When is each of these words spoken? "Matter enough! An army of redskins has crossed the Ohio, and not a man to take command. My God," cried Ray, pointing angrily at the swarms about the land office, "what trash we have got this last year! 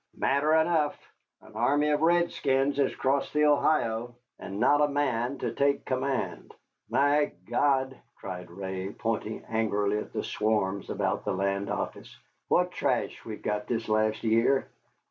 "Matter 0.17 0.55
enough! 0.55 0.99
An 1.43 1.53
army 1.55 1.89
of 1.91 2.01
redskins 2.01 2.77
has 2.77 2.95
crossed 2.95 3.33
the 3.33 3.45
Ohio, 3.45 4.15
and 4.39 4.59
not 4.59 4.81
a 4.81 4.87
man 4.87 5.37
to 5.37 5.53
take 5.53 5.85
command. 5.85 6.55
My 6.89 7.33
God," 7.45 7.95
cried 8.15 8.49
Ray, 8.49 8.89
pointing 8.93 9.43
angrily 9.47 9.99
at 9.99 10.11
the 10.11 10.23
swarms 10.23 10.89
about 10.89 11.23
the 11.23 11.33
land 11.35 11.69
office, 11.69 12.17
"what 12.47 12.71
trash 12.71 13.23
we 13.23 13.33
have 13.35 13.43
got 13.43 13.67
this 13.67 13.87
last 13.87 14.23
year! 14.23 14.71